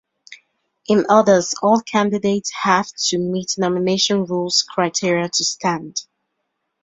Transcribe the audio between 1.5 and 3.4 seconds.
all candidates have to